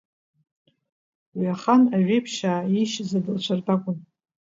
[1.37, 3.97] Уи ахан Ажәеԥшьаа иишьыз адауцәа ртәы акәын.